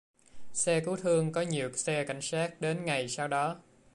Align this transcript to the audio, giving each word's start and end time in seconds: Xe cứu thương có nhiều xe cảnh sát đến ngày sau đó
Xe 0.53 0.79
cứu 0.79 0.95
thương 0.95 1.31
có 1.31 1.41
nhiều 1.41 1.71
xe 1.73 2.03
cảnh 2.03 2.21
sát 2.21 2.61
đến 2.61 2.85
ngày 2.85 3.07
sau 3.09 3.27
đó 3.27 3.61